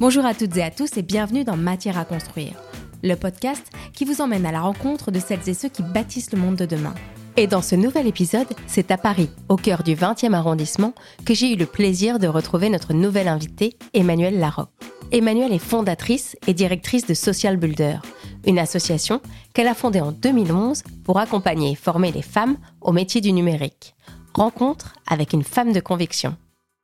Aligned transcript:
Bonjour 0.00 0.24
à 0.24 0.32
toutes 0.32 0.56
et 0.56 0.62
à 0.62 0.70
tous 0.70 0.96
et 0.96 1.02
bienvenue 1.02 1.44
dans 1.44 1.58
Matière 1.58 1.98
à 1.98 2.06
construire, 2.06 2.54
le 3.02 3.16
podcast 3.16 3.62
qui 3.92 4.06
vous 4.06 4.22
emmène 4.22 4.46
à 4.46 4.50
la 4.50 4.62
rencontre 4.62 5.10
de 5.10 5.18
celles 5.20 5.46
et 5.46 5.52
ceux 5.52 5.68
qui 5.68 5.82
bâtissent 5.82 6.32
le 6.32 6.38
monde 6.38 6.56
de 6.56 6.64
demain. 6.64 6.94
Et 7.36 7.46
dans 7.46 7.60
ce 7.60 7.74
nouvel 7.74 8.06
épisode, 8.06 8.48
c'est 8.66 8.90
à 8.92 8.96
Paris, 8.96 9.28
au 9.50 9.56
cœur 9.56 9.82
du 9.82 9.94
20e 9.94 10.32
arrondissement, 10.32 10.94
que 11.26 11.34
j'ai 11.34 11.52
eu 11.52 11.56
le 11.56 11.66
plaisir 11.66 12.18
de 12.18 12.28
retrouver 12.28 12.70
notre 12.70 12.94
nouvelle 12.94 13.28
invitée, 13.28 13.76
Emmanuelle 13.92 14.38
Larocque. 14.38 14.70
Emmanuelle 15.12 15.52
est 15.52 15.58
fondatrice 15.58 16.34
et 16.46 16.54
directrice 16.54 17.06
de 17.06 17.12
Social 17.12 17.58
Builder, 17.58 17.98
une 18.46 18.58
association 18.58 19.20
qu'elle 19.52 19.68
a 19.68 19.74
fondée 19.74 20.00
en 20.00 20.12
2011 20.12 20.82
pour 21.04 21.18
accompagner 21.18 21.72
et 21.72 21.76
former 21.76 22.10
les 22.10 22.22
femmes 22.22 22.56
au 22.80 22.92
métier 22.92 23.20
du 23.20 23.32
numérique. 23.32 23.94
Rencontre 24.32 24.94
avec 25.06 25.34
une 25.34 25.44
femme 25.44 25.74
de 25.74 25.80
conviction. 25.80 26.38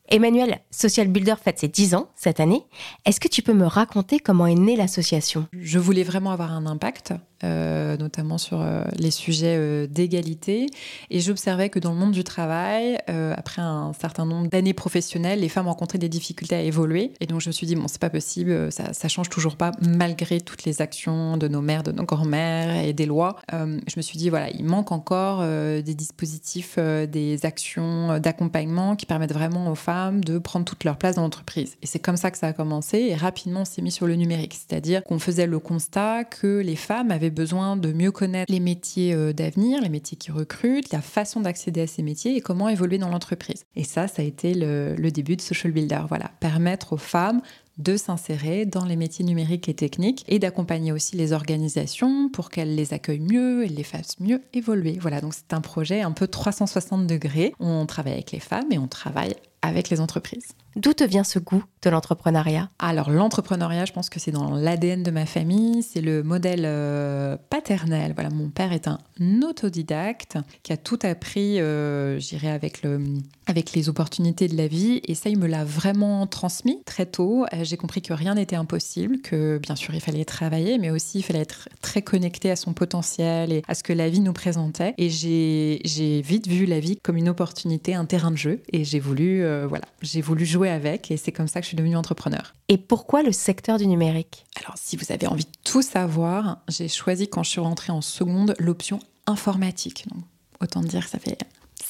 Emmanuel, 0.08 0.60
Social 0.70 1.08
Builder 1.08 1.34
fête 1.42 1.58
ses 1.58 1.68
10 1.68 1.94
ans 1.94 2.08
cette 2.14 2.38
année. 2.38 2.62
Est-ce 3.04 3.18
que 3.18 3.28
tu 3.28 3.42
peux 3.42 3.54
me 3.54 3.66
raconter 3.66 4.20
comment 4.20 4.46
est 4.46 4.54
née 4.54 4.76
l'association? 4.76 5.46
Je 5.52 5.78
voulais 5.78 6.04
vraiment 6.04 6.30
avoir 6.30 6.52
un 6.52 6.66
impact 6.66 7.12
euh, 7.44 7.98
notamment 7.98 8.38
sur 8.38 8.62
euh, 8.62 8.82
les 8.98 9.10
sujets 9.10 9.56
euh, 9.58 9.86
d'égalité. 9.86 10.66
Et 11.10 11.20
j'observais 11.20 11.68
que 11.68 11.78
dans 11.78 11.92
le 11.92 11.98
monde 11.98 12.12
du 12.12 12.24
travail, 12.24 12.98
après 13.06 13.62
un 13.62 13.92
certain 13.98 14.24
nombre 14.24 14.48
d'années 14.48 14.72
professionnelles, 14.74 15.40
les 15.40 15.48
femmes 15.48 15.68
rencontraient 15.68 15.98
des 15.98 16.08
difficultés 16.08 16.54
à 16.54 16.62
évoluer. 16.62 17.12
Et 17.20 17.26
donc 17.26 17.40
je 17.40 17.48
me 17.48 17.52
suis 17.52 17.66
dit, 17.66 17.74
bon, 17.74 17.88
c'est 17.88 18.00
pas 18.00 18.10
possible, 18.10 18.72
ça, 18.72 18.92
ça 18.92 19.08
change 19.08 19.28
toujours 19.28 19.56
pas, 19.56 19.72
malgré 19.82 20.40
toutes 20.40 20.64
les 20.64 20.82
actions 20.82 21.36
de 21.36 21.48
nos 21.48 21.60
mères, 21.60 21.82
de 21.82 21.92
nos 21.92 22.04
grands-mères 22.04 22.84
et 22.84 22.92
des 22.92 23.06
lois. 23.06 23.36
je 23.52 23.96
me 23.96 24.02
suis 24.02 24.18
dit, 24.18 24.30
voilà, 24.30 24.50
il 24.50 24.64
manque 24.64 24.92
encore 24.92 25.42
des 25.42 25.94
dispositifs, 25.94 26.78
des 26.78 27.44
actions 27.44 28.18
d'accompagnement 28.18 28.96
qui 28.96 29.06
permettent 29.06 29.34
vraiment 29.34 29.70
aux 29.70 29.76
femmes 29.76 30.24
de 30.24 30.38
prendre 30.38 30.64
toute 30.64 30.84
leur 30.84 30.96
place 30.96 31.16
dans 31.16 31.22
l'entreprise. 31.22 31.76
Et 31.82 31.86
c'est 31.86 31.98
comme 31.98 32.16
ça 32.16 32.30
que 32.30 32.38
ça 32.38 32.48
a 32.48 32.52
commencé. 32.52 32.98
Et 32.98 33.14
rapidement, 33.14 33.60
on 33.60 33.64
s'est 33.64 33.82
mis 33.82 33.92
sur 33.92 34.06
le 34.06 34.14
numérique. 34.14 34.54
C'est-à-dire 34.54 35.02
qu'on 35.04 35.18
faisait 35.18 35.46
le 35.46 35.58
constat 35.58 36.24
que 36.24 36.60
les 36.60 36.76
femmes 36.76 37.10
avaient 37.10 37.25
besoin 37.30 37.76
de 37.76 37.92
mieux 37.92 38.12
connaître 38.12 38.52
les 38.52 38.60
métiers 38.60 39.14
euh, 39.14 39.32
d'avenir, 39.32 39.80
les 39.80 39.88
métiers 39.88 40.16
qui 40.16 40.30
recrutent, 40.30 40.92
la 40.92 41.02
façon 41.02 41.40
d'accéder 41.40 41.82
à 41.82 41.86
ces 41.86 42.02
métiers 42.02 42.36
et 42.36 42.40
comment 42.40 42.68
évoluer 42.68 42.98
dans 42.98 43.08
l'entreprise. 43.08 43.64
Et 43.74 43.84
ça, 43.84 44.08
ça 44.08 44.22
a 44.22 44.24
été 44.24 44.54
le, 44.54 44.94
le 44.96 45.10
début 45.10 45.36
de 45.36 45.42
Social 45.42 45.72
Builder. 45.72 46.02
Voilà, 46.08 46.30
permettre 46.40 46.92
aux 46.92 46.98
femmes 46.98 47.40
de 47.78 47.96
s'insérer 47.96 48.64
dans 48.64 48.84
les 48.84 48.96
métiers 48.96 49.24
numériques 49.24 49.68
et 49.68 49.74
techniques 49.74 50.24
et 50.28 50.38
d'accompagner 50.38 50.92
aussi 50.92 51.16
les 51.16 51.32
organisations 51.32 52.28
pour 52.30 52.50
qu'elles 52.50 52.74
les 52.74 52.94
accueillent 52.94 53.20
mieux 53.20 53.64
et 53.64 53.68
les 53.68 53.82
fassent 53.82 54.18
mieux 54.18 54.40
évoluer. 54.54 54.98
Voilà, 55.00 55.20
donc 55.20 55.34
c'est 55.34 55.52
un 55.52 55.60
projet 55.60 56.00
un 56.00 56.12
peu 56.12 56.26
360 56.26 57.06
degrés. 57.06 57.52
On 57.60 57.84
travaille 57.86 58.14
avec 58.14 58.32
les 58.32 58.40
femmes 58.40 58.70
et 58.70 58.78
on 58.78 58.88
travaille 58.88 59.34
avec 59.62 59.90
les 59.90 60.00
entreprises. 60.00 60.48
D'où 60.76 60.92
te 60.92 61.04
vient 61.04 61.24
ce 61.24 61.38
goût 61.38 61.64
de 61.82 61.88
l'entrepreneuriat? 61.88 62.68
Alors 62.78 63.10
l'entrepreneuriat, 63.10 63.86
je 63.86 63.92
pense 63.92 64.10
que 64.10 64.20
c'est 64.20 64.30
dans 64.30 64.54
l'ADN 64.54 65.02
de 65.02 65.10
ma 65.10 65.24
famille, 65.24 65.82
c'est 65.82 66.02
le 66.02 66.22
modèle 66.22 66.64
euh, 66.66 67.38
paternel. 67.48 68.12
Voilà, 68.14 68.28
mon 68.28 68.50
père 68.50 68.72
est 68.74 68.86
un 68.86 68.98
autodidacte 69.42 70.36
qui 70.62 70.74
a 70.74 70.76
tout 70.76 70.98
appris, 71.02 71.60
euh, 71.60 72.18
j'irai 72.18 72.50
avec 72.50 72.82
le 72.82 73.02
avec 73.46 73.72
les 73.72 73.88
opportunités 73.88 74.48
de 74.48 74.56
la 74.56 74.66
vie 74.66 75.00
et 75.04 75.14
ça 75.14 75.30
il 75.30 75.38
me 75.38 75.46
l'a 75.46 75.64
vraiment 75.64 76.26
transmis 76.26 76.82
très 76.84 77.06
tôt. 77.06 77.46
Euh, 77.54 77.64
j'ai 77.64 77.78
compris 77.78 78.02
que 78.02 78.12
rien 78.12 78.34
n'était 78.34 78.56
impossible, 78.56 79.20
que 79.22 79.58
bien 79.58 79.76
sûr 79.76 79.94
il 79.94 80.00
fallait 80.00 80.26
travailler, 80.26 80.76
mais 80.76 80.90
aussi 80.90 81.20
il 81.20 81.22
fallait 81.22 81.40
être 81.40 81.70
très 81.80 82.02
connecté 82.02 82.50
à 82.50 82.56
son 82.56 82.74
potentiel 82.74 83.50
et 83.52 83.62
à 83.66 83.74
ce 83.74 83.82
que 83.82 83.94
la 83.94 84.10
vie 84.10 84.20
nous 84.20 84.34
présentait. 84.34 84.94
Et 84.98 85.08
j'ai 85.08 86.20
vite 86.20 86.48
vu 86.48 86.66
la 86.66 86.80
vie 86.80 86.98
comme 87.02 87.16
une 87.16 87.30
opportunité, 87.30 87.94
un 87.94 88.04
terrain 88.04 88.30
de 88.30 88.36
jeu 88.36 88.60
et 88.72 88.84
j'ai 88.84 89.00
voulu 89.00 89.42
euh, 89.42 89.55
voilà, 89.68 89.84
j'ai 90.02 90.20
voulu 90.20 90.44
jouer 90.44 90.70
avec 90.70 91.10
et 91.10 91.16
c'est 91.16 91.32
comme 91.32 91.48
ça 91.48 91.60
que 91.60 91.64
je 91.64 91.68
suis 91.68 91.76
devenue 91.76 91.96
entrepreneur. 91.96 92.54
Et 92.68 92.78
pourquoi 92.78 93.22
le 93.22 93.32
secteur 93.32 93.78
du 93.78 93.86
numérique? 93.86 94.44
Alors, 94.60 94.74
si 94.76 94.96
vous 94.96 95.12
avez 95.12 95.26
envie 95.26 95.44
de 95.44 95.50
tout 95.64 95.82
savoir, 95.82 96.58
j'ai 96.68 96.88
choisi 96.88 97.28
quand 97.28 97.42
je 97.42 97.50
suis 97.50 97.60
rentrée 97.60 97.92
en 97.92 98.00
seconde 98.00 98.54
l'option 98.58 98.98
informatique. 99.26 100.06
Donc, 100.12 100.24
autant 100.60 100.80
dire 100.80 101.04
que 101.04 101.10
ça 101.10 101.18
fait 101.18 101.38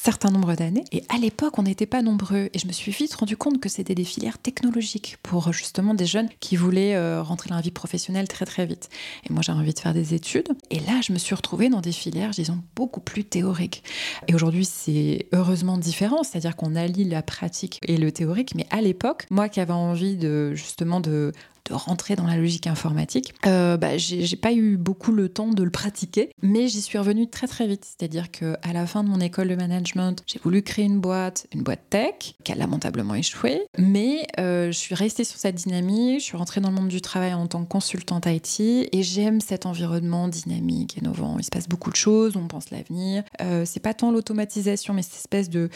certain 0.07 0.29
nombre 0.29 0.55
d'années. 0.55 0.85
Et 0.93 1.03
à 1.09 1.17
l'époque, 1.17 1.59
on 1.59 1.63
n'était 1.63 1.85
pas 1.85 2.01
nombreux. 2.01 2.47
Et 2.53 2.59
je 2.59 2.65
me 2.65 2.71
suis 2.71 2.93
vite 2.93 3.13
rendu 3.15 3.35
compte 3.35 3.59
que 3.59 3.67
c'était 3.67 3.93
des 3.93 4.05
filières 4.05 4.37
technologiques 4.37 5.17
pour 5.21 5.51
justement 5.51 5.93
des 5.93 6.05
jeunes 6.05 6.29
qui 6.39 6.55
voulaient 6.55 6.95
euh, 6.95 7.21
rentrer 7.21 7.49
dans 7.49 7.57
la 7.57 7.61
vie 7.61 7.71
professionnelle 7.71 8.29
très 8.29 8.45
très 8.45 8.65
vite. 8.65 8.87
Et 9.29 9.33
moi, 9.33 9.41
j'ai 9.41 9.51
envie 9.51 9.73
de 9.73 9.79
faire 9.79 9.93
des 9.93 10.13
études. 10.13 10.47
Et 10.69 10.79
là, 10.79 11.01
je 11.03 11.11
me 11.11 11.17
suis 11.17 11.35
retrouvée 11.35 11.67
dans 11.67 11.81
des 11.81 11.91
filières, 11.91 12.31
disons, 12.31 12.59
beaucoup 12.73 13.01
plus 13.01 13.25
théoriques. 13.25 13.83
Et 14.29 14.33
aujourd'hui, 14.33 14.63
c'est 14.63 15.27
heureusement 15.33 15.77
différent. 15.77 16.23
C'est-à-dire 16.23 16.55
qu'on 16.55 16.77
allie 16.77 17.03
la 17.03 17.21
pratique 17.21 17.77
et 17.85 17.97
le 17.97 18.09
théorique. 18.13 18.55
Mais 18.55 18.65
à 18.69 18.79
l'époque, 18.79 19.25
moi 19.29 19.49
qui 19.49 19.59
avais 19.59 19.73
envie 19.73 20.15
de 20.15 20.53
justement 20.55 21.01
de 21.01 21.33
de 21.67 21.73
rentrer 21.73 22.15
dans 22.15 22.25
la 22.25 22.37
logique 22.37 22.67
informatique, 22.67 23.33
euh, 23.45 23.77
bah, 23.77 23.97
j'ai 23.97 24.35
pas 24.35 24.53
eu 24.53 24.77
beaucoup 24.77 25.11
le 25.11 25.29
temps 25.29 25.49
de 25.49 25.63
le 25.63 25.69
pratiquer, 25.69 26.29
mais 26.41 26.67
j'y 26.67 26.81
suis 26.81 26.97
revenue 26.97 27.27
très 27.27 27.47
très 27.47 27.67
vite. 27.67 27.85
C'est-à-dire 27.85 28.31
qu'à 28.31 28.73
la 28.73 28.85
fin 28.85 29.03
de 29.03 29.09
mon 29.09 29.19
école 29.19 29.49
de 29.49 29.55
management, 29.55 30.23
j'ai 30.25 30.39
voulu 30.39 30.61
créer 30.61 30.85
une 30.85 30.99
boîte, 30.99 31.47
une 31.53 31.63
boîte 31.63 31.89
tech, 31.89 32.35
qui 32.43 32.51
a 32.51 32.55
lamentablement 32.55 33.15
échoué, 33.15 33.61
mais 33.77 34.25
euh, 34.39 34.67
je 34.67 34.77
suis 34.77 34.95
restée 34.95 35.23
sur 35.23 35.37
cette 35.37 35.55
dynamique, 35.55 36.19
je 36.19 36.25
suis 36.25 36.37
rentrée 36.37 36.61
dans 36.61 36.69
le 36.69 36.75
monde 36.75 36.87
du 36.87 37.01
travail 37.01 37.33
en 37.33 37.47
tant 37.47 37.63
que 37.63 37.69
consultante 37.69 38.25
IT, 38.25 38.59
et 38.59 39.03
j'aime 39.03 39.41
cet 39.41 39.65
environnement 39.65 40.27
dynamique, 40.27 40.97
innovant. 40.97 41.37
Il 41.39 41.43
se 41.43 41.49
passe 41.49 41.67
beaucoup 41.67 41.91
de 41.91 41.95
choses, 41.95 42.37
on 42.37 42.47
pense 42.47 42.71
l'avenir. 42.71 43.23
Euh, 43.41 43.63
c'est 43.65 43.79
pas 43.79 43.93
tant 43.93 44.11
l'automatisation, 44.11 44.93
mais 44.93 45.01
cette 45.01 45.15
espèce 45.15 45.49
de, 45.49 45.69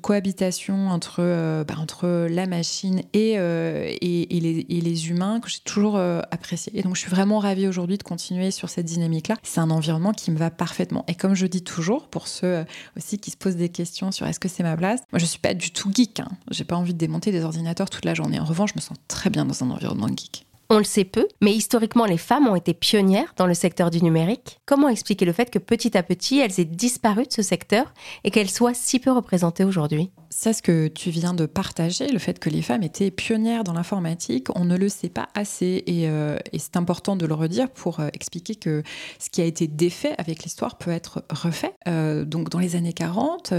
cohabitation 0.00 0.88
entre, 0.88 1.16
euh, 1.20 1.64
bah, 1.64 1.74
entre 1.78 2.26
la 2.28 2.46
machine 2.46 3.02
et, 3.12 3.32
et 3.32 4.80
les 4.80 5.08
humains 5.08 5.35
que 5.40 5.48
j'ai 5.48 5.60
toujours 5.60 5.96
euh, 5.96 6.20
apprécié. 6.30 6.72
Et 6.78 6.82
donc, 6.82 6.94
je 6.94 7.00
suis 7.00 7.10
vraiment 7.10 7.38
ravie 7.38 7.66
aujourd'hui 7.66 7.98
de 7.98 8.02
continuer 8.02 8.50
sur 8.50 8.68
cette 8.68 8.86
dynamique-là. 8.86 9.36
C'est 9.42 9.60
un 9.60 9.70
environnement 9.70 10.12
qui 10.12 10.30
me 10.30 10.36
va 10.36 10.50
parfaitement. 10.50 11.04
Et 11.08 11.14
comme 11.14 11.34
je 11.34 11.46
dis 11.46 11.62
toujours, 11.62 12.08
pour 12.08 12.28
ceux 12.28 12.46
euh, 12.46 12.64
aussi 12.96 13.18
qui 13.18 13.30
se 13.30 13.36
posent 13.36 13.56
des 13.56 13.68
questions 13.68 14.12
sur 14.12 14.26
est-ce 14.26 14.40
que 14.40 14.48
c'est 14.48 14.62
ma 14.62 14.76
place, 14.76 15.00
moi, 15.12 15.18
je 15.18 15.26
suis 15.26 15.38
pas 15.38 15.54
du 15.54 15.70
tout 15.70 15.90
geek. 15.92 16.20
Hein. 16.20 16.28
J'ai 16.50 16.64
pas 16.64 16.76
envie 16.76 16.94
de 16.94 16.98
démonter 16.98 17.32
des 17.32 17.44
ordinateurs 17.44 17.90
toute 17.90 18.04
la 18.04 18.14
journée. 18.14 18.40
En 18.40 18.44
revanche, 18.44 18.70
je 18.70 18.76
me 18.76 18.82
sens 18.82 18.96
très 19.08 19.30
bien 19.30 19.44
dans 19.44 19.62
un 19.62 19.70
environnement 19.70 20.08
geek. 20.08 20.45
On 20.68 20.78
le 20.78 20.84
sait 20.84 21.04
peu, 21.04 21.28
mais 21.40 21.52
historiquement, 21.52 22.06
les 22.06 22.18
femmes 22.18 22.48
ont 22.48 22.56
été 22.56 22.74
pionnières 22.74 23.34
dans 23.36 23.46
le 23.46 23.54
secteur 23.54 23.90
du 23.90 24.02
numérique. 24.02 24.58
Comment 24.66 24.88
expliquer 24.88 25.24
le 25.24 25.32
fait 25.32 25.48
que 25.48 25.60
petit 25.60 25.96
à 25.96 26.02
petit, 26.02 26.40
elles 26.40 26.58
aient 26.58 26.64
disparu 26.64 27.22
de 27.22 27.32
ce 27.32 27.42
secteur 27.42 27.94
et 28.24 28.32
qu'elles 28.32 28.50
soient 28.50 28.74
si 28.74 28.98
peu 28.98 29.12
représentées 29.12 29.62
aujourd'hui? 29.62 30.10
C'est 30.28 30.52
ce 30.52 30.62
que 30.62 30.88
tu 30.88 31.10
viens 31.10 31.34
de 31.34 31.46
partager, 31.46 32.08
le 32.08 32.18
fait 32.18 32.40
que 32.40 32.50
les 32.50 32.62
femmes 32.62 32.82
étaient 32.82 33.12
pionnières 33.12 33.62
dans 33.62 33.74
l'informatique. 33.74 34.48
On 34.56 34.64
ne 34.64 34.76
le 34.76 34.88
sait 34.88 35.08
pas 35.08 35.28
assez 35.34 35.84
et, 35.86 36.08
euh, 36.08 36.36
c'est 36.58 36.76
important 36.76 37.14
de 37.14 37.26
le 37.26 37.34
redire 37.34 37.70
pour 37.70 38.00
euh, 38.00 38.08
expliquer 38.12 38.56
que 38.56 38.82
ce 39.20 39.30
qui 39.30 39.40
a 39.40 39.44
été 39.44 39.68
défait 39.68 40.16
avec 40.18 40.42
l'histoire 40.42 40.78
peut 40.78 40.90
être 40.90 41.22
refait. 41.30 41.74
Euh, 41.86 42.24
donc 42.24 42.48
dans 42.48 42.58
les 42.58 42.74
années 42.74 42.92
40, 42.92 43.54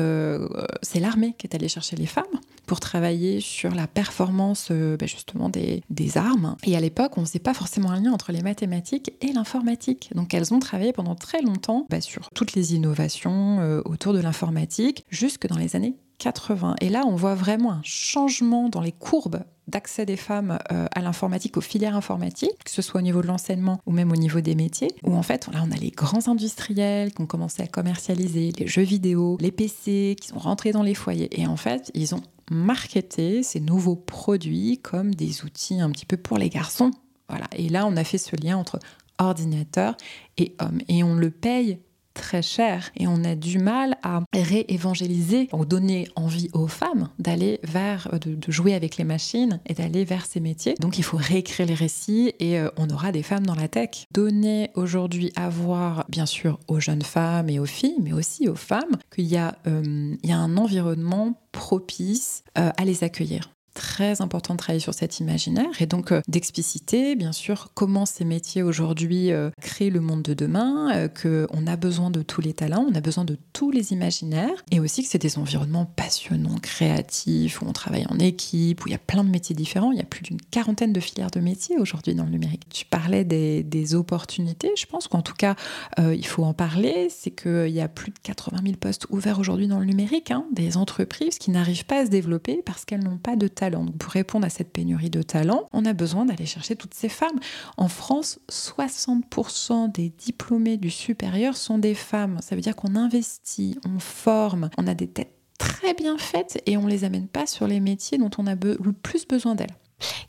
c'est 0.81 1.00
l'armée 1.00 1.35
qui 1.38 1.47
est 1.47 1.56
allée 1.56 1.69
chercher 1.69 1.95
les 1.95 2.06
femmes 2.06 2.25
pour 2.68 2.80
travailler 2.80 3.42
sur 3.42 3.74
la 3.74 3.88
performance 3.88 4.72
ben 4.72 5.08
justement 5.08 5.50
des, 5.50 5.82
armes. 6.18 6.56
Et 6.64 6.76
à 6.76 6.82
on 7.18 7.22
ne 7.22 7.26
faisait 7.26 7.40
pas 7.40 7.54
forcément 7.54 7.92
un 7.92 8.02
lien 8.02 8.12
entre 8.12 8.32
les 8.32 8.42
mathématiques 8.42 9.14
et 9.22 9.32
l'informatique. 9.34 10.12
Donc 10.16 10.34
elles 10.34 10.54
ont 10.54 10.60
travaillé 10.60 10.94
pendant 10.94 11.16
très 11.16 11.42
longtemps 11.42 11.88
bah, 11.90 12.02
sur 12.02 12.30
toutes 12.32 12.54
les 12.54 12.76
innovations 12.76 13.60
euh, 13.60 13.82
autour 13.86 14.14
de 14.14 14.20
l'informatique, 14.20 15.06
jusque 15.10 15.48
dans 15.48 15.58
les 15.58 15.76
années 15.76 15.96
80. 16.20 16.76
Et 16.82 16.90
là, 16.90 17.04
on 17.06 17.16
voit 17.16 17.36
vraiment 17.36 17.72
un 17.72 17.82
changement 17.84 18.70
dans 18.70 18.82
les 18.82 18.92
courbes 18.92 19.44
d'accès 19.68 20.06
des 20.06 20.16
femmes 20.16 20.58
euh, 20.72 20.88
à 20.96 21.02
l'informatique, 21.02 21.58
aux 21.58 21.62
filières 21.62 21.96
informatiques, 21.96 22.64
que 22.64 22.72
ce 22.72 22.82
soit 22.82 23.00
au 23.00 23.04
niveau 23.04 23.22
de 23.22 23.28
l'enseignement 23.28 23.82
ou 23.86 23.92
même 23.92 24.12
au 24.12 24.16
niveau 24.16 24.40
des 24.40 24.56
métiers, 24.56 24.96
où 25.04 25.16
en 25.16 25.24
fait, 25.24 25.48
là, 25.52 25.64
on 25.68 25.72
a 25.72 25.76
les 25.76 25.92
grands 25.92 26.28
industriels 26.28 27.14
qui 27.14 27.22
ont 27.22 27.26
commencé 27.26 27.62
à 27.62 27.68
commercialiser 27.68 28.52
les 28.58 28.68
jeux 28.68 28.84
vidéo, 28.84 29.38
les 29.42 29.52
PC, 29.52 30.16
qui 30.20 30.30
sont 30.30 30.40
rentrés 30.40 30.72
dans 30.72 30.84
les 30.84 30.96
foyers. 30.96 31.40
Et 31.40 31.48
en 31.48 31.58
fait, 31.58 31.92
ils 31.94 32.16
ont 32.16 32.22
marketer 32.50 33.44
ces 33.44 33.60
nouveaux 33.60 33.96
produits 33.96 34.80
comme 34.81 35.13
des 35.13 35.44
outils 35.44 35.80
un 35.80 35.92
petit 35.92 36.06
peu 36.06 36.18
pour 36.18 36.38
les 36.38 36.50
garçons. 36.50 36.92
Voilà. 37.30 37.46
Et 37.54 37.70
là, 37.70 37.86
on 37.86 37.98
a 37.98 38.04
fait 38.04 38.18
ce 38.18 38.36
lien 38.42 38.58
entre 38.58 38.80
ordinateur 39.20 39.96
et 40.38 40.56
homme. 40.60 40.80
Et 40.88 41.04
on 41.04 41.16
le 41.16 41.31
paye 41.31 41.80
très 42.18 42.42
cher 42.42 42.90
et 42.98 43.08
on 43.08 43.24
a 43.24 43.36
du 43.36 43.60
mal 43.60 43.98
à 44.04 44.22
réévangéliser 44.34 45.48
ou 45.54 45.66
donner 45.66 46.08
envie 46.16 46.50
aux 46.54 46.68
femmes 46.68 47.10
d'aller 47.19 47.60
vers, 47.64 48.10
de, 48.19 48.38
jouer 48.52 48.74
avec 48.74 48.98
les 48.98 49.04
machines 49.04 49.60
et 49.66 49.74
d'aller 49.74 50.04
vers 50.04 50.25
ces 50.25 50.40
métiers. 50.40 50.75
Donc 50.80 50.98
il 50.98 51.04
faut 51.04 51.18
réécrire 51.18 51.68
les 51.68 51.74
récits 51.74 52.34
et 52.40 52.60
euh, 52.60 52.69
on 52.78 52.90
aura 52.90 53.12
des 53.12 53.24
femmes 53.24 53.46
dans 53.46 53.56
la 53.56 53.68
tech. 53.68 54.06
Donner 54.14 54.72
aujourd'hui 54.74 55.31
à 55.36 55.50
voir, 55.50 56.06
bien 56.10 56.25
sûr, 56.25 56.60
aux 56.68 56.80
jeunes 56.80 57.04
femmes 57.04 57.50
et 57.50 57.60
aux 57.60 57.66
filles, 57.66 57.98
mais 58.02 58.14
aussi 58.14 58.50
aux 58.50 58.56
femmes, 58.56 58.98
qu'il 59.13 59.25
y, 59.25 59.38
a, 59.38 59.56
euh, 59.68 60.16
y 60.24 60.31
a 60.31 60.38
un 60.38 60.58
environnement 60.58 61.40
propice 61.52 62.44
euh, 62.58 62.72
à 62.75 62.86
les 62.86 63.04
accueillir. 63.04 63.50
Très 63.77 64.21
important 64.21 64.56
de 64.56 64.57
travailler 64.57 64.79
sur 64.79 64.95
cet 64.95 65.19
imaginaire 65.19 65.69
et 65.79 65.85
donc 65.85 66.12
euh, 66.12 66.21
d'expliciter, 66.27 67.15
bien 67.15 67.31
sûr, 67.31 67.69
comment 67.75 68.07
ces 68.07 68.25
métiers 68.25 68.63
aujourd'hui 68.63 69.31
euh, 69.31 69.51
créent 69.62 69.91
le 69.91 70.00
monde 70.00 70.24
de 70.24 70.33
demain, 70.33 70.91
euh, 70.95 71.07
qu'on 71.07 71.68
a 71.68 71.75
besoin 71.75 72.09
de 72.09 72.24
tous 72.24 72.41
les 72.41 72.53
talents, 72.53 72.88
on 72.89 72.95
a 72.95 73.01
besoin 73.01 73.24
de 73.24 73.38
tous 73.53 73.69
les 73.69 73.94
imaginaires 73.94 74.65
et 74.71 74.79
aussi 74.79 75.03
que 75.03 75.09
c'est 75.09 75.21
des 75.21 75.38
environnements 75.38 75.85
passionnants, 75.85 76.57
créatifs, 76.57 77.62
où 77.62 77.65
on 77.68 77.71
travaille 77.71 78.07
en 78.09 78.18
équipe, 78.18 78.83
où 78.83 78.88
il 78.88 78.94
y 78.94 78.95
a 78.95 79.00
plein 79.00 79.24
de 79.24 79.29
métiers 79.29 79.56
différents. 79.56 79.91
Il 79.91 80.00
y 80.00 80.01
a 80.01 80.06
plus 80.06 80.24
d'une 80.24 80.41
quarantaine 80.41 80.91
de 80.91 81.00
filières 81.00 81.29
de 81.29 81.39
métiers 81.39 81.77
aujourd'hui 81.77 82.15
dans 82.15 82.24
le 82.24 82.31
numérique. 82.31 82.63
Tu 82.69 82.85
parlais 82.85 83.24
des, 83.24 83.94
opportunités, 83.94 84.71
je 84.75 84.85
pense 84.85 85.07
qu'en 85.07 85.21
tout 85.21 85.35
cas, 85.35 85.56
il 85.97 86.25
faut 86.25 86.44
en 86.44 86.53
parler. 86.53 87.07
C'est 87.09 87.31
qu'il 87.31 87.69
y 87.69 87.79
a 87.79 87.88
plus 87.88 88.12
de 88.12 88.19
80 88.24 88.57
000 88.63 88.75
postes 88.75 89.06
ouverts 89.12 89.39
aujourd'hui 89.39 89.68
dans 89.68 89.79
le 89.79 89.85
numérique, 89.85 90.31
hein, 90.31 90.45
des 90.51 90.75
entreprises 90.75 91.38
qui 91.38 91.51
n'arrivent 91.51 91.85
pas 91.85 92.01
à 92.01 92.06
se 92.06 92.09
développer 92.09 92.62
parce 92.65 92.83
qu'elles 92.83 93.03
n'ont 93.03 93.18
pas 93.18 93.35
de 93.35 93.47
talent. 93.47 93.67
Donc 93.69 93.98
pour 93.98 94.12
répondre 94.12 94.46
à 94.46 94.50
cette 94.50 94.72
pénurie 94.72 95.10
de 95.10 95.22
talent, 95.22 95.68
on 95.74 95.86
a 95.86 95.94
besoin 95.94 96.25
d'aller 96.25 96.46
chercher 96.46 96.75
toutes 96.75 96.94
ces 96.94 97.10
femmes. 97.10 97.40
En 97.78 97.88
France, 97.88 98.40
60% 98.50 99.92
des 99.92 100.10
diplômés 100.10 100.78
du 100.78 100.90
supérieur 100.90 101.56
sont 101.56 101.78
des 101.78 101.96
femmes. 101.96 102.38
Ça 102.42 102.56
veut 102.56 102.62
dire 102.62 102.75
qu'on 102.75 102.96
investit, 102.96 103.80
on 103.86 104.00
forme, 104.00 104.69
on 104.78 104.88
a 104.88 104.94
des 104.94 105.08
têtes 105.08 105.34
très 105.58 105.94
bien 105.94 106.18
faites 106.18 106.62
et 106.66 106.78
on 106.78 106.88
les 106.88 107.04
amène 107.04 107.28
pas 107.28 107.48
sur 107.48 107.68
les 107.68 107.80
métiers 107.80 108.18
dont 108.18 108.31
on 108.38 108.48
a 108.48 108.56
le 108.56 108.94
plus 108.94 109.28
besoin 109.28 109.56
d'elles. 109.56 109.75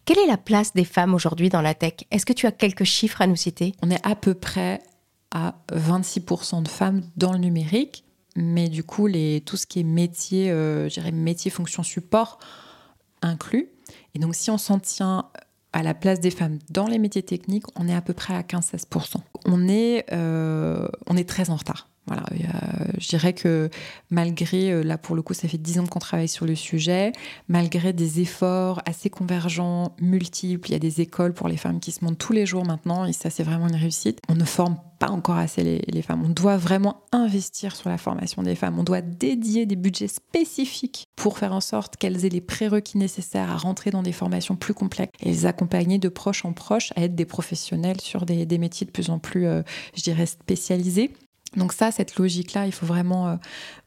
Quelle 0.07 0.19
est 0.19 0.27
la 0.27 0.39
place 0.39 0.73
des 0.73 0.85
femmes 0.85 1.13
aujourd'hui 1.13 1.51
dans 1.51 1.61
la 1.61 1.75
tech? 1.75 1.95
Est-ce 2.11 2.25
que 2.25 2.33
tu 2.33 2.47
as 2.47 2.53
quelques 2.53 2.85
chiffres 2.85 3.21
à 3.21 3.27
nous 3.27 3.37
citer? 3.37 3.75
On 3.83 3.91
est 3.91 4.07
à 4.07 4.17
peu 4.17 4.33
près 4.33 4.81
à 5.31 5.57
26% 5.73 6.63
de 6.63 6.69
femmes 6.69 7.03
dans 7.17 7.33
le 7.33 7.39
numérique 7.39 8.05
mais 8.39 8.69
du 8.69 8.85
coup, 8.85 9.09
les, 9.09 9.43
tout 9.45 9.57
ce 9.57 9.67
qui 9.67 9.81
est 9.81 9.85
métier, 9.85 10.51
euh, 10.51 10.89
métier, 11.13 11.51
fonction, 11.51 11.83
support 11.83 12.39
inclus. 13.23 13.69
Et 14.15 14.19
donc, 14.19 14.35
si 14.35 14.51
on 14.51 14.59
s'en 14.59 14.79
tient 14.79 15.27
à 15.73 15.83
la 15.83 15.95
place 15.95 16.21
des 16.21 16.31
femmes 16.31 16.59
dans 16.71 16.87
les 16.87 16.99
métiers 16.99 17.23
techniques, 17.23 17.65
on 17.77 17.89
est 17.89 17.95
à 17.95 18.01
peu 18.01 18.15
près 18.15 18.35
à 18.35 18.43
15-16%. 18.43 19.17
On, 19.47 19.69
est, 19.69 20.07
euh, 20.13 20.89
on 21.07 21.17
est 21.17 21.29
très 21.29 21.51
en 21.51 21.57
retard. 21.57 21.89
Voilà, 22.09 22.25
je 22.99 23.09
dirais 23.09 23.33
que 23.33 23.71
malgré, 24.11 24.73
euh, 24.73 24.83
là 24.83 24.99
pour 24.99 25.15
le 25.15 25.23
coup, 25.23 25.35
ça 25.35 25.49
fait 25.49 25.59
dix 25.59 25.79
ans 25.79 25.87
qu'on 25.87 25.99
travaille 25.99 26.29
sur 26.29 26.47
le 26.47 26.55
sujet, 26.55 27.13
malgré 27.49 27.93
des 27.93 28.21
efforts 28.21 28.83
assez 28.87 29.11
convergents, 29.11 29.95
multiples, 30.01 30.71
il 30.71 30.73
y 30.73 30.77
a 30.77 30.81
des 30.81 31.01
écoles 31.01 31.35
pour 31.35 31.49
les 31.49 31.57
femmes 31.57 31.81
qui 31.81 31.93
se 31.93 32.05
montent 32.05 32.19
tous 32.19 32.33
les 32.33 32.47
jours 32.47 32.65
maintenant, 32.65 33.05
et 33.05 33.13
ça 33.13 33.31
c'est 33.31 33.43
vraiment 33.43 33.69
une 33.69 33.77
réussite. 33.77 34.21
On 34.29 34.35
ne 34.35 34.45
forme 34.45 34.79
pas 34.99 35.11
encore 35.11 35.37
assez 35.37 35.83
les, 35.87 36.03
femmes. 36.03 36.25
On 36.25 36.31
doit 36.31 36.57
vraiment 36.57 37.03
investir 37.13 37.77
sur 37.77 37.89
la 37.89 37.99
formation 37.99 38.43
des 38.43 38.57
femmes. 38.57 38.79
On 38.79 38.83
doit 38.83 39.01
dédier 39.01 39.65
des 39.65 39.77
budgets 39.77 40.09
spécifiques 40.09 41.07
pour 41.15 41.39
faire 41.39 41.53
en 41.53 41.61
sorte 41.61 41.97
qu'elles 41.97 42.25
aient 42.25 42.31
les 42.31 42.41
prérequis 42.41 42.99
nécessaires 42.99 43.51
à 43.51 43.57
rentrer 43.57 43.91
dans 43.91 44.03
des 44.03 44.13
formations 44.13 44.57
plus 44.57 44.75
complexes 44.75 45.13
et 45.21 45.27
les 45.27 45.47
accompagner 45.47 45.99
de 45.99 46.09
proche 46.09 46.45
en 46.45 46.53
proche 46.53 46.93
à 46.97 47.03
être 47.03 47.15
des 47.15 47.27
professionnels 47.27 48.01
sur 48.01 48.27
des, 48.27 48.45
des 48.45 48.59
métiers 48.59 48.87
de 48.87 48.91
plus 48.91 49.11
en 49.11 49.21
plus, 49.21 49.47
euh, 49.47 49.63
je 49.95 50.03
dirais, 50.03 50.27
spécialisés. 50.27 51.13
Donc 51.57 51.73
ça, 51.73 51.91
cette 51.91 52.17
logique-là, 52.17 52.67
il 52.67 52.73
faut 52.73 52.87
vraiment, 52.87 53.29
euh, 53.29 53.37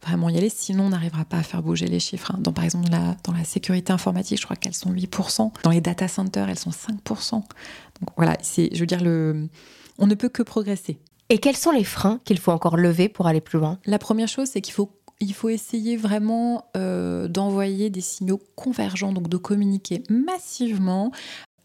vraiment 0.02 0.30
y 0.30 0.38
aller, 0.38 0.50
sinon 0.50 0.86
on 0.86 0.90
n'arrivera 0.90 1.26
pas 1.26 1.38
à 1.38 1.44
faire 1.44 1.62
bouger 1.62 1.88
les 1.88 2.00
chiffres. 2.00 2.32
Hein. 2.34 2.40
Dans, 2.40 2.54
par 2.54 2.64
exemple, 2.64 2.90
la, 2.90 3.16
dans 3.24 3.34
la 3.34 3.44
sécurité 3.44 3.94
informatique, 3.94 4.40
je 4.40 4.46
crois 4.46 4.56
qu'elles 4.56 4.74
sont 4.74 4.92
8%. 4.92 5.52
Dans 5.64 5.70
les 5.70 5.82
data 5.82 6.08
centers, 6.08 6.50
elles 6.50 6.60
sont 6.60 6.72
5%. 6.72 7.32
Donc 7.34 7.46
voilà, 8.18 8.38
je 8.42 8.80
veux 8.80 8.86
dire, 8.86 9.04
le, 9.04 9.48
on 10.00 10.08
ne 10.08 10.16
peut 10.16 10.30
que 10.30 10.44
progresser. 10.44 11.00
Et 11.30 11.38
quels 11.38 11.56
sont 11.56 11.72
les 11.72 11.84
freins 11.84 12.20
qu'il 12.26 12.40
faut 12.40 12.52
encore 12.52 12.78
lever 12.78 13.08
pour 13.08 13.28
aller 13.28 13.42
plus 13.42 13.60
loin? 13.60 13.80
La 13.86 14.00
première 14.00 14.28
chose, 14.28 14.50
c'est 14.52 14.62
qu'il 14.62 14.74
faut 14.74 14.92
il 15.22 15.34
faut 15.36 15.50
essayer 15.50 15.98
vraiment 15.98 16.66
euh, 16.76 17.28
d'envoyer 17.28 17.92
des 17.92 18.02
signaux 18.02 18.42
convergents, 18.56 19.14
donc 19.14 19.30
de 19.30 19.38
communiquer 19.38 20.02
massivement 20.10 21.12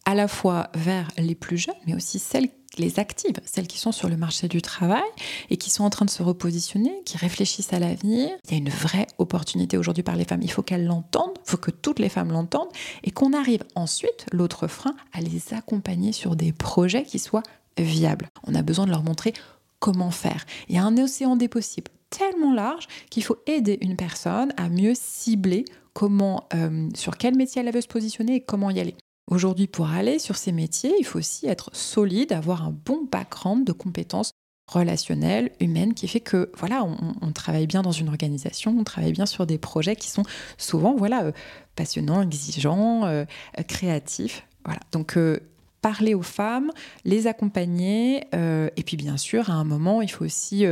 à 0.05 0.15
la 0.15 0.29
fois 0.29 0.69
vers 0.75 1.09
les 1.17 1.35
plus 1.35 1.57
jeunes, 1.57 1.75
mais 1.87 1.95
aussi 1.95 2.19
celles 2.19 2.49
les 2.79 2.99
actives, 2.99 3.37
celles 3.45 3.67
qui 3.67 3.79
sont 3.79 3.93
sur 3.93 4.09
le 4.09 4.17
marché 4.17 4.49
du 4.49 4.63
travail 4.63 5.03
et 5.51 5.57
qui 5.57 5.71
sont 5.71 5.85
en 5.85 5.91
train 5.91 6.05
de 6.05 6.11
se 6.11 6.23
repositionner, 6.23 7.03
qui 7.05 7.17
réfléchissent 7.17 7.73
à 7.73 7.79
l'avenir. 7.79 8.31
Il 8.47 8.53
y 8.53 8.55
a 8.55 8.59
une 8.59 8.69
vraie 8.69 9.07
opportunité 9.19 9.77
aujourd'hui 9.77 10.03
par 10.03 10.17
les 10.17 10.25
femmes. 10.25 10.43
Il 10.43 10.51
faut 10.51 10.63
qu'elles 10.63 10.87
l'entendent, 10.87 11.35
il 11.45 11.51
faut 11.51 11.57
que 11.57 11.71
toutes 11.71 11.99
les 11.99 12.09
femmes 12.09 12.33
l'entendent 12.33 12.71
et 13.05 13.11
qu'on 13.11 13.33
arrive 13.33 13.63
ensuite, 13.75 14.27
l'autre 14.33 14.69
frein, 14.69 14.95
à 15.13 15.21
les 15.21 15.55
accompagner 15.55 16.13
sur 16.13 16.37
des 16.37 16.53
projets 16.53 17.05
qui 17.05 17.19
soient 17.19 17.43
viables. 17.79 18.29
On 18.47 18.55
a 18.55 18.63
besoin 18.63 18.87
de 18.87 18.91
leur 18.91 19.03
montrer 19.03 19.33
comment 19.79 20.11
faire. 20.11 20.45
Il 20.69 20.75
y 20.75 20.79
a 20.79 20.85
un 20.85 20.97
océan 20.97 21.37
des 21.37 21.49
possibles 21.49 21.91
tellement 22.11 22.55
large 22.55 22.87
qu'il 23.11 23.25
faut 23.25 23.37
aider 23.47 23.79
une 23.81 23.97
personne 23.97 24.53
à 24.57 24.69
mieux 24.69 24.95
cibler 24.95 25.65
comment, 25.93 26.47
euh, 26.55 26.89
sur 26.95 27.17
quel 27.17 27.37
métier 27.37 27.63
elle 27.63 27.73
veut 27.73 27.81
se 27.81 27.89
positionner 27.89 28.37
et 28.37 28.41
comment 28.41 28.71
y 28.71 28.81
aller. 28.81 28.95
Aujourd'hui, 29.29 29.67
pour 29.67 29.91
aller 29.91 30.21
sur 30.21 30.37
ces 30.37 30.53
métiers, 30.53 30.95
il 31.01 31.05
faut 31.05 31.19
aussi 31.19 31.47
être 31.47 31.71
solide, 31.73 32.33
avoir 32.33 32.65
un 32.65 32.71
bon 32.71 33.09
background 33.11 33.67
de 33.67 33.73
compétences 33.73 34.31
relationnelles, 34.69 35.51
humaines, 35.61 35.95
qui 35.95 36.07
fait 36.07 36.21
que 36.21 36.51
voilà, 36.57 36.85
on, 36.85 37.33
travaille 37.33 37.67
bien 37.67 37.83
dans 37.83 37.93
une 37.93 38.09
organisation, 38.09 38.77
on 38.79 38.85
travaille 38.85 39.13
bien 39.13 39.27
sur 39.27 39.47
des 39.47 39.59
projets 39.59 39.97
qui 39.97 40.11
sont 40.11 40.25
souvent 40.59 40.97
voilà 40.97 41.25
euh, 41.25 41.33
passionnants, 41.77 42.23
exigeants, 42.23 43.05
euh, 43.05 43.25
créatifs. 43.69 44.47
Voilà. 44.65 44.81
Donc 44.93 45.17
euh, 45.17 45.39
parler 45.83 46.15
aux 46.15 46.23
femmes, 46.23 46.73
les 47.05 47.29
accompagner, 47.29 48.25
et 48.33 48.83
puis 48.85 48.97
bien 48.97 49.17
sûr, 49.17 49.51
à 49.51 49.53
un 49.53 49.63
moment, 49.63 50.03
il 50.03 50.11
faut 50.11 50.25
aussi 50.25 50.65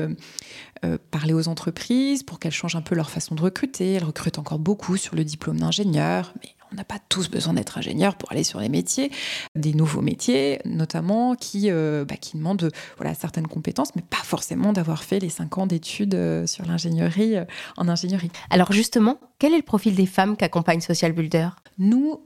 parler 1.12 1.32
aux 1.32 1.46
entreprises 1.46 2.24
pour 2.24 2.40
qu'elles 2.40 2.50
changent 2.50 2.74
un 2.74 2.82
peu 2.82 2.96
leur 2.96 3.10
façon 3.10 3.36
de 3.36 3.40
recruter. 3.40 3.92
Elles 3.92 4.02
recrutent 4.02 4.40
encore 4.40 4.58
beaucoup 4.58 4.96
sur 4.96 5.14
le 5.14 5.22
diplôme 5.22 5.60
d'ingénieur, 5.60 6.34
mais 6.42 6.48
on 6.74 6.76
n'a 6.76 6.84
pas 6.84 6.98
tous 7.08 7.30
besoin 7.30 7.54
d'être 7.54 7.78
ingénieur 7.78 8.16
pour 8.16 8.32
aller 8.32 8.42
sur 8.42 8.58
les 8.58 8.68
métiers, 8.68 9.10
des 9.54 9.74
nouveaux 9.74 10.00
métiers 10.00 10.60
notamment 10.64 11.36
qui, 11.36 11.70
euh, 11.70 12.04
bah, 12.04 12.16
qui 12.16 12.36
demandent 12.36 12.70
voilà, 12.96 13.14
certaines 13.14 13.46
compétences, 13.46 13.94
mais 13.94 14.02
pas 14.02 14.16
forcément 14.24 14.72
d'avoir 14.72 15.04
fait 15.04 15.20
les 15.20 15.28
cinq 15.28 15.56
ans 15.58 15.66
d'études 15.66 16.16
euh, 16.16 16.46
sur 16.46 16.66
l'ingénierie 16.66 17.36
euh, 17.36 17.44
en 17.76 17.88
ingénierie. 17.88 18.30
Alors 18.50 18.72
justement, 18.72 19.20
quel 19.38 19.54
est 19.54 19.58
le 19.58 19.62
profil 19.62 19.94
des 19.94 20.06
femmes 20.06 20.36
qu'accompagne 20.36 20.80
Social 20.80 21.12
Builder? 21.12 21.48
Nous, 21.78 22.20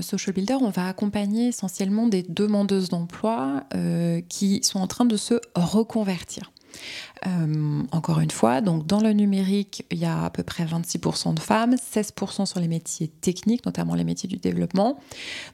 Social 0.00 0.32
Builder, 0.32 0.58
on 0.60 0.70
va 0.70 0.86
accompagner 0.86 1.48
essentiellement 1.48 2.06
des 2.06 2.22
demandeuses 2.22 2.88
d'emploi 2.88 3.64
qui 4.28 4.60
sont 4.62 4.78
en 4.78 4.86
train 4.86 5.04
de 5.04 5.16
se 5.16 5.40
reconvertir. 5.56 6.52
Euh, 7.26 7.82
encore 7.92 8.20
une 8.20 8.30
fois, 8.30 8.60
donc 8.60 8.86
dans 8.86 9.00
le 9.00 9.12
numérique, 9.12 9.84
il 9.90 9.98
y 9.98 10.04
a 10.04 10.24
à 10.24 10.30
peu 10.30 10.42
près 10.42 10.64
26% 10.64 11.34
de 11.34 11.40
femmes, 11.40 11.74
16% 11.74 12.46
sur 12.46 12.58
les 12.58 12.68
métiers 12.68 13.08
techniques, 13.08 13.64
notamment 13.64 13.94
les 13.94 14.04
métiers 14.04 14.28
du 14.28 14.36
développement. 14.36 14.98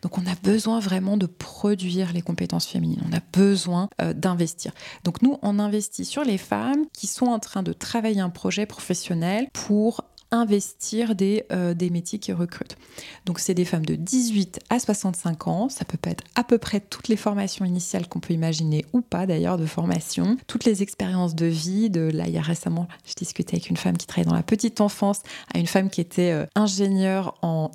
Donc 0.02 0.16
on 0.16 0.26
a 0.26 0.34
besoin 0.42 0.80
vraiment 0.80 1.16
de 1.16 1.26
produire 1.26 2.12
les 2.12 2.22
compétences 2.22 2.66
féminines, 2.66 3.02
on 3.08 3.14
a 3.14 3.20
besoin 3.32 3.88
euh, 4.00 4.14
d'investir. 4.14 4.72
Donc 5.04 5.20
nous, 5.22 5.38
on 5.42 5.58
investit 5.58 6.04
sur 6.04 6.24
les 6.24 6.38
femmes 6.38 6.86
qui 6.92 7.06
sont 7.06 7.26
en 7.26 7.38
train 7.38 7.62
de 7.62 7.72
travailler 7.72 8.20
un 8.20 8.30
projet 8.30 8.64
professionnel 8.64 9.48
pour 9.52 10.04
investir 10.30 11.14
des, 11.14 11.44
euh, 11.52 11.74
des 11.74 11.90
métiers 11.90 12.18
qui 12.18 12.32
recrutent. 12.32 12.76
Donc 13.24 13.38
c'est 13.38 13.54
des 13.54 13.64
femmes 13.64 13.86
de 13.86 13.94
18 13.94 14.60
à 14.70 14.78
65 14.78 15.48
ans, 15.48 15.68
ça 15.68 15.84
peut 15.84 15.98
être 16.02 16.24
à 16.34 16.44
peu 16.44 16.58
près 16.58 16.80
toutes 16.80 17.08
les 17.08 17.16
formations 17.16 17.64
initiales 17.64 18.08
qu'on 18.08 18.20
peut 18.20 18.34
imaginer 18.34 18.84
ou 18.92 19.00
pas 19.00 19.26
d'ailleurs 19.26 19.56
de 19.56 19.66
formation, 19.66 20.36
toutes 20.46 20.64
les 20.64 20.82
expériences 20.82 21.34
de 21.34 21.46
vie, 21.46 21.90
de 21.90 22.10
là 22.12 22.26
il 22.26 22.34
y 22.34 22.38
a 22.38 22.42
récemment, 22.42 22.88
je 23.06 23.14
discutais 23.14 23.56
avec 23.56 23.70
une 23.70 23.76
femme 23.76 23.96
qui 23.96 24.06
travaillait 24.06 24.28
dans 24.28 24.36
la 24.36 24.42
petite 24.42 24.80
enfance, 24.80 25.20
à 25.54 25.58
une 25.58 25.66
femme 25.66 25.90
qui 25.90 26.00
était 26.00 26.32
euh, 26.32 26.46
ingénieure 26.54 27.34
en 27.42 27.70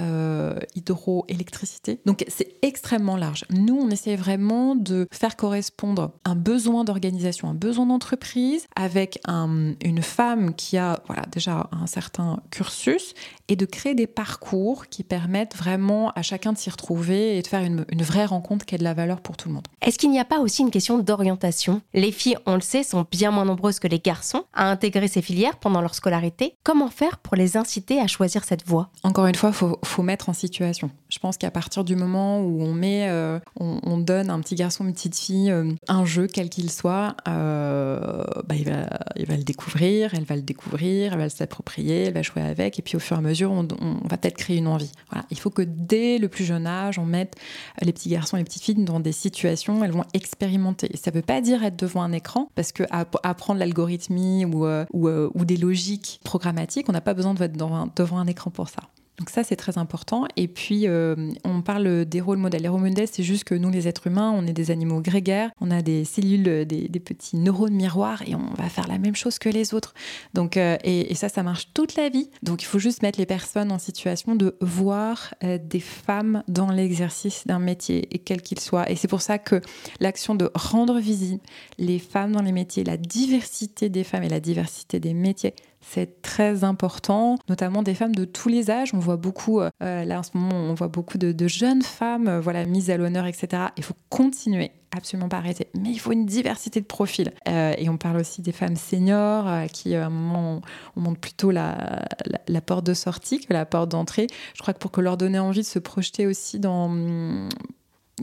euh, 0.00 0.58
hydroélectricité. 0.74 2.00
Donc 2.06 2.24
c'est 2.28 2.56
extrêmement 2.62 3.16
large. 3.16 3.44
Nous 3.50 3.76
on 3.76 3.90
essaie 3.90 4.16
vraiment 4.16 4.76
de 4.76 5.08
faire 5.10 5.36
correspondre 5.36 6.12
un 6.24 6.34
besoin 6.34 6.84
d'organisation, 6.84 7.48
un 7.48 7.54
besoin 7.54 7.86
d'entreprise 7.86 8.66
avec 8.76 9.20
un, 9.26 9.74
une 9.82 10.02
femme 10.02 10.54
qui 10.54 10.76
a 10.76 11.00
voilà 11.06 11.22
déjà 11.32 11.47
un 11.48 11.86
certain 11.86 12.40
cursus 12.50 13.14
et 13.48 13.56
de 13.56 13.64
créer 13.64 13.94
des 13.94 14.06
parcours 14.06 14.86
qui 14.86 15.02
permettent 15.02 15.56
vraiment 15.56 16.10
à 16.12 16.22
chacun 16.22 16.52
de 16.52 16.58
s'y 16.58 16.70
retrouver 16.70 17.36
et 17.36 17.42
de 17.42 17.46
faire 17.46 17.62
une, 17.62 17.84
vraie 18.02 18.26
rencontre 18.26 18.64
qui 18.64 18.74
ait 18.74 18.78
de 18.78 18.84
la 18.84 18.94
valeur 18.94 19.20
pour 19.20 19.36
tout 19.36 19.48
le 19.48 19.54
monde. 19.54 19.66
Est-ce 19.82 19.98
qu'il 19.98 20.10
n'y 20.10 20.20
a 20.20 20.24
pas 20.24 20.38
aussi 20.38 20.62
une 20.62 20.70
question 20.70 20.98
d'orientation? 20.98 21.82
Les 21.94 22.12
filles, 22.12 22.36
on 22.46 22.54
le 22.54 22.60
sait, 22.60 22.82
sont 22.82 23.06
bien 23.10 23.30
moins 23.30 23.44
nombreuses 23.44 23.80
que 23.80 23.88
les 23.88 23.98
garçons 23.98 24.44
à 24.54 24.70
intégrer 24.70 25.08
ces 25.08 25.22
filières 25.22 25.56
pendant 25.56 25.80
leur 25.80 25.94
scolarité. 25.94 26.54
Comment 26.62 26.88
faire 26.88 27.18
pour 27.18 27.36
les 27.36 27.56
inciter 27.56 28.00
à 28.00 28.06
choisir 28.06 28.44
cette 28.44 28.66
voie? 28.66 28.90
Encore 29.02 29.26
une 29.26 29.34
fois, 29.34 29.50
il 29.50 29.76
faut, 29.84 30.02
mettre 30.02 30.28
en 30.28 30.32
situation. 30.32 30.90
Je 31.08 31.18
pense 31.18 31.38
qu'à 31.38 31.50
partir 31.50 31.84
du 31.84 31.96
moment 31.96 32.40
où 32.40 32.62
on 32.62 32.74
met, 32.74 33.08
euh, 33.08 33.38
on, 33.58 33.98
donne 33.98 34.30
à 34.30 34.34
un 34.34 34.40
petit 34.40 34.54
garçon, 34.54 34.86
une 34.86 34.92
petite 34.92 35.16
fille, 35.16 35.50
euh, 35.50 35.72
un 35.88 36.04
jeu 36.04 36.26
quel 36.26 36.50
qu'il 36.50 36.70
soit, 36.70 37.16
euh, 37.26 38.22
bah, 38.46 38.54
il, 38.54 38.64
va, 38.64 39.36
le 39.36 39.42
découvrir, 39.42 40.14
elle 40.14 40.24
va 40.24 40.36
le 40.36 40.42
découvrir, 40.42 41.14
elle 41.14 41.18
va 41.18 41.28
s'approprier, 41.30 42.04
elle 42.04 42.14
va 42.14 42.22
jouer 42.22 42.42
avec, 42.42 42.78
et 42.78 42.82
puis 42.82 42.96
au 42.96 43.00
fur 43.00 43.16
et 43.16 43.20
à 43.20 43.22
mesure, 43.22 43.50
on, 43.50 43.62
va 43.62 44.16
peut-être 44.18 44.36
créer 44.36 44.58
une 44.58 44.66
envie. 44.66 44.92
Il 45.30 45.38
faut 45.38 45.50
que 45.50 45.62
dès 45.62 46.18
le 46.18 46.28
plus 46.28 46.44
jeune 46.44 46.66
âge, 46.66 46.98
on 46.98 47.06
mette 47.06 47.36
les 47.80 47.92
petits 47.92 48.10
garçons 48.10 48.36
et 48.36 48.40
les 48.40 48.44
petites 48.44 48.62
filles 48.62 48.84
dans 48.84 49.00
des 49.00 49.12
situations, 49.12 49.82
elles 49.82 49.92
vont 49.92 50.04
expérimenter. 50.12 50.90
Ça 50.94 51.10
ne 51.10 51.16
veut 51.16 51.22
pas 51.22 51.40
dire 51.40 51.64
être 51.64 51.76
devant 51.76 52.02
un 52.02 52.12
écran, 52.12 52.50
parce 52.54 52.72
que 52.72 52.82
apprendre 53.22 53.60
l'algorithmie 53.60 54.44
ou, 54.44 55.44
des 55.44 55.56
logiques 55.56 56.20
programmatiques, 56.24 56.88
on 56.88 56.92
n'a 56.92 57.00
pas 57.00 57.14
besoin 57.14 57.34
devant, 57.34 57.88
devant 57.96 58.18
un 58.18 58.26
écran 58.26 58.50
pour 58.50 58.68
ça. 58.68 58.82
Donc 59.18 59.30
ça, 59.30 59.42
c'est 59.42 59.56
très 59.56 59.78
important. 59.78 60.26
Et 60.36 60.46
puis, 60.46 60.86
euh, 60.86 61.32
on 61.44 61.60
parle 61.60 62.04
des 62.04 62.20
rôles 62.20 62.38
modèles. 62.38 62.62
Les 62.62 62.68
rôles 62.68 62.82
modèles, 62.82 63.08
c'est 63.10 63.24
juste 63.24 63.44
que 63.44 63.54
nous, 63.54 63.70
les 63.70 63.88
êtres 63.88 64.06
humains, 64.06 64.30
on 64.30 64.46
est 64.46 64.52
des 64.52 64.70
animaux 64.70 65.00
grégaires, 65.00 65.50
on 65.60 65.70
a 65.72 65.82
des 65.82 66.04
cellules, 66.04 66.64
des, 66.64 66.88
petits 67.00 67.36
neurones 67.36 67.74
miroirs, 67.74 68.22
et 68.26 68.34
on 68.34 68.54
va 68.54 68.68
faire 68.68 68.86
la 68.86 68.98
même 68.98 69.16
chose 69.16 69.38
que 69.38 69.48
les 69.48 69.74
autres. 69.74 69.94
Donc, 70.34 70.56
euh, 70.56 70.76
et, 70.84 71.14
ça, 71.14 71.28
ça 71.28 71.42
marche 71.42 71.68
toute 71.74 71.96
la 71.96 72.08
vie. 72.08 72.30
Donc, 72.42 72.62
il 72.62 72.66
faut 72.66 72.78
juste 72.78 73.02
mettre 73.02 73.18
les 73.18 73.26
personnes 73.26 73.72
en 73.72 73.78
situation 73.78 74.36
de 74.36 74.56
voir 74.60 75.34
euh, 75.42 75.58
des 75.60 75.80
femmes 75.80 76.44
dans 76.46 76.70
l'exercice 76.70 77.46
d'un 77.46 77.58
métier, 77.58 78.06
et 78.14 78.18
quel 78.18 78.40
qu'il 78.40 78.60
soit. 78.60 78.88
Et 78.90 78.94
c'est 78.94 79.08
pour 79.08 79.22
ça 79.22 79.38
que 79.38 79.60
l'action 80.00 80.36
de 80.36 80.50
rendre 80.54 80.98
visible 80.98 81.42
les 81.78 81.98
femmes 81.98 82.32
dans 82.32 82.42
les 82.42 82.52
métiers, 82.52 82.84
la 82.84 82.96
diversité 82.96 83.88
des 83.88 84.04
femmes 84.04 84.22
et 84.22 84.28
la 84.28 84.40
diversité 84.40 85.00
des 85.00 85.14
métiers, 85.14 85.54
c'est 85.90 86.20
très 86.22 86.64
important, 86.64 87.38
notamment 87.48 87.82
des 87.82 87.94
femmes 87.94 88.14
de 88.14 88.24
tous 88.24 88.48
les 88.48 88.70
âges. 88.70 88.92
On 88.92 88.98
voit 88.98 89.16
beaucoup, 89.16 89.60
euh, 89.60 89.70
là 89.80 90.18
en 90.18 90.22
ce 90.22 90.30
moment, 90.34 90.54
on 90.54 90.74
voit 90.74 90.88
beaucoup 90.88 91.18
de, 91.18 91.48
jeunes 91.48 91.82
femmes 91.82 92.28
euh, 92.28 92.40
voilà, 92.40 92.64
mises 92.66 92.90
à 92.90 92.96
l'honneur, 92.96 93.26
etc. 93.26 93.64
Il 93.78 93.84
faut 93.84 93.94
continuer, 94.10 94.70
absolument 94.94 95.28
pas 95.28 95.38
arrêter. 95.38 95.68
Mais 95.74 95.90
il 95.90 95.98
faut 95.98 96.12
une 96.12 96.26
diversité 96.26 96.80
de 96.80 96.86
profils. 96.86 97.32
Euh, 97.48 97.74
et 97.78 97.88
on 97.88 97.96
parle 97.96 98.18
aussi 98.18 98.42
des 98.42 98.52
femmes 98.52 98.76
seniors 98.76 99.66
qui, 99.72 99.94
à 99.94 100.06
un 100.06 100.10
moment, 100.10 100.60
on 100.96 101.00
monte 101.00 101.18
plutôt 101.18 101.50
la, 101.50 102.04
la, 102.48 102.60
porte 102.60 102.84
de 102.84 102.94
sortie 102.94 103.40
que 103.40 103.52
la 103.52 103.64
porte 103.64 103.90
d'entrée. 103.90 104.26
Je 104.54 104.60
crois 104.60 104.74
que 104.74 104.78
pour 104.78 104.90
que 104.90 105.00
leur 105.00 105.16
donner 105.16 105.38
envie 105.38 105.62
de 105.62 105.66
se 105.66 105.78
projeter 105.78 106.26
aussi 106.26 106.60
dans 106.60 106.90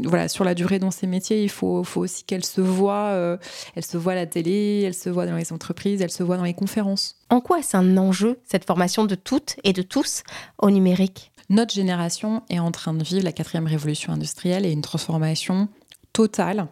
voilà, 0.03 0.27
sur 0.27 0.43
la 0.43 0.53
durée 0.53 0.79
dans 0.79 0.91
ces 0.91 1.07
métiers, 1.07 1.43
il 1.43 1.49
faut, 1.49 1.83
faut 1.83 2.01
aussi 2.01 2.23
qu'elle 2.23 2.45
se 2.45 2.61
voient. 2.61 3.09
Euh, 3.11 3.37
elle 3.75 3.85
se 3.85 3.97
voit 3.97 4.13
à 4.13 4.15
la 4.15 4.25
télé, 4.25 4.83
elle 4.85 4.93
se 4.93 5.09
voit 5.09 5.25
dans 5.25 5.35
les 5.35 5.53
entreprises, 5.53 6.01
elle 6.01 6.11
se 6.11 6.23
voit 6.23 6.37
dans 6.37 6.43
les 6.43 6.53
conférences. 6.53 7.17
En 7.29 7.41
quoi 7.41 7.59
est-ce 7.59 7.77
un 7.77 7.97
enjeu, 7.97 8.39
cette 8.45 8.65
formation 8.65 9.05
de 9.05 9.15
toutes 9.15 9.55
et 9.63 9.73
de 9.73 9.81
tous 9.81 10.23
au 10.59 10.69
numérique? 10.69 11.31
Notre 11.49 11.73
génération 11.73 12.43
est 12.49 12.59
en 12.59 12.71
train 12.71 12.93
de 12.93 13.03
vivre 13.03 13.23
la 13.23 13.31
quatrième 13.31 13.67
révolution 13.67 14.13
industrielle 14.13 14.65
et 14.65 14.71
une 14.71 14.81
transformation 14.81 15.69
totale 16.13 16.67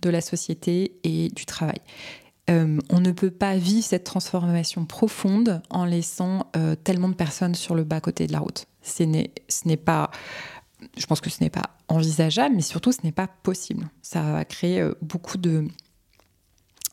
de 0.00 0.10
la 0.10 0.20
société 0.20 0.96
et 1.04 1.28
du 1.30 1.46
travail. 1.46 1.80
Euh, 2.50 2.78
on 2.90 3.00
ne 3.00 3.12
peut 3.12 3.30
pas 3.30 3.56
vivre 3.56 3.84
cette 3.84 4.04
transformation 4.04 4.84
profonde 4.84 5.62
en 5.70 5.84
laissant 5.86 6.50
euh, 6.56 6.74
tellement 6.74 7.08
de 7.08 7.14
personnes 7.14 7.54
sur 7.54 7.74
le 7.74 7.84
bas-côté 7.84 8.26
de 8.26 8.32
la 8.32 8.40
route. 8.40 8.66
Ce 8.82 9.02
n'est 9.02 9.76
pas 9.76 10.10
je 10.96 11.06
pense 11.06 11.20
que 11.20 11.30
ce 11.30 11.42
n'est 11.42 11.50
pas 11.50 11.70
envisageable, 11.88 12.54
mais 12.54 12.62
surtout 12.62 12.92
ce 12.92 13.00
n'est 13.04 13.12
pas 13.12 13.28
possible. 13.28 13.88
Ça 14.02 14.22
va 14.22 14.44
créer 14.44 14.80
euh, 14.80 14.94
beaucoup 15.02 15.38
de, 15.38 15.66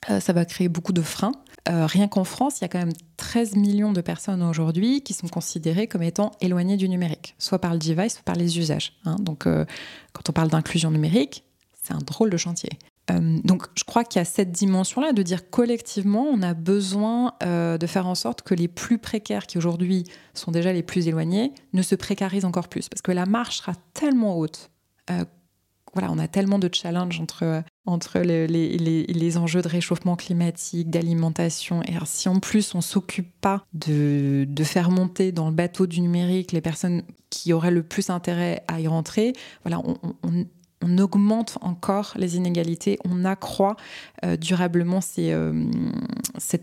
euh, 0.10 0.20
ça 0.20 0.34
va 0.34 0.46
créer 0.46 0.70
beaucoup 0.70 0.94
de 0.94 1.02
freins. 1.02 1.34
Euh, 1.70 1.86
rien 1.86 2.08
qu'en 2.08 2.24
France, 2.24 2.60
il 2.60 2.64
y 2.64 2.66
a 2.66 2.68
quand 2.68 2.80
même 2.80 2.94
13 3.18 3.56
millions 3.56 3.94
de 3.94 4.02
personnes 4.02 4.42
aujourd'hui 4.42 5.02
qui 5.02 5.14
sont 5.14 5.28
considérées 5.28 5.88
comme 5.88 6.04
étant 6.04 6.32
éloignées 6.42 6.78
du 6.78 6.90
numérique, 6.90 7.36
soit 7.38 7.60
par 7.60 7.74
le 7.74 7.80
device, 7.80 8.14
soit 8.14 8.24
par 8.24 8.36
les 8.36 8.58
usages. 8.58 8.94
Hein. 9.06 9.18
Donc, 9.20 9.44
quand 9.46 10.30
on 10.30 10.34
parle 10.34 10.50
d'inclusion 10.50 10.90
numérique, 10.90 11.44
c'est 11.84 11.94
un 11.94 12.00
drôle 12.00 12.32
de 12.32 12.38
chantier. 12.38 12.72
Euh, 13.12 13.40
donc 13.44 13.64
je 13.76 13.84
crois 13.84 14.04
qu'il 14.04 14.20
y 14.20 14.22
a 14.22 14.26
cette 14.26 14.52
dimension-là 14.52 15.14
de 15.14 15.24
dire 15.24 15.50
collectivement, 15.50 16.24
on 16.24 16.42
a 16.42 16.54
besoin 16.54 17.34
euh, 17.44 17.78
de 17.78 17.88
faire 17.88 18.08
en 18.08 18.16
sorte 18.16 18.42
que 18.42 18.54
les 18.54 18.68
plus 18.68 18.98
précaires, 18.98 19.48
qui 19.48 19.58
aujourd'hui 19.58 20.06
sont 20.34 20.52
déjà 20.52 20.74
les 20.74 20.84
plus 20.84 21.08
éloignés, 21.08 21.54
ne 21.74 21.82
se 21.82 21.96
précarisent 21.96 22.46
encore 22.46 22.68
plus. 22.68 22.90
Parce 22.90 23.02
que 23.02 23.12
la 23.12 23.26
marche 23.26 23.58
sera 23.58 23.74
tellement 23.94 24.38
haute. 24.38 24.70
Euh, 25.10 25.26
voilà, 25.94 26.10
on 26.10 26.20
a 26.20 26.28
tellement 26.30 26.58
de 26.58 26.70
challenges 26.72 27.20
entre, 27.20 27.64
entre 27.86 28.20
les, 28.20 28.48
les, 28.48 29.38
enjeux 29.38 29.62
de 29.62 29.68
réchauffement 29.68 30.16
climatique, 30.16 30.90
d'alimentation. 30.90 31.84
Et 31.84 31.94
si 32.06 32.30
en 32.30 32.40
plus 32.40 32.74
on 32.76 32.80
s'occupe 32.80 33.30
pas 33.42 33.66
de, 33.74 34.46
de, 34.48 34.64
faire 34.64 34.90
monter 34.90 35.34
dans 35.34 35.50
le 35.50 35.54
bateau 35.54 35.88
du 35.88 36.00
numérique 36.00 36.54
les 36.54 36.62
personnes 36.62 37.04
qui 37.30 37.52
auraient 37.52 37.72
le 37.72 37.84
plus 37.84 38.10
intérêt 38.10 38.64
à 38.70 38.80
y 38.80 38.88
rentrer, 38.88 39.34
voilà, 39.66 39.80
on, 39.80 39.98
on 40.24 40.46
on 40.82 40.98
augmente 40.98 41.58
encore 41.62 42.14
les 42.16 42.38
inégalités, 42.38 42.98
on 43.06 43.26
accroît 43.26 43.76
euh, 44.26 44.38
durablement 44.38 45.02
ces, 45.02 45.32
euh, 45.32 45.54